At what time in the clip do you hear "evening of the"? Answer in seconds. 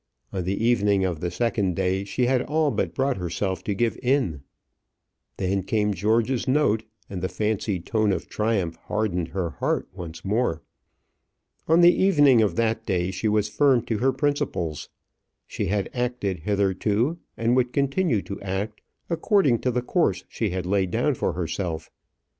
0.65-1.29